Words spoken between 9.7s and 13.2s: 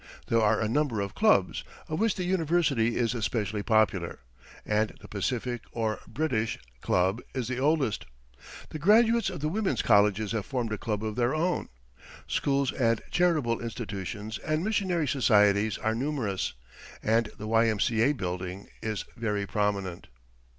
colleges have formed a club of their own. Schools and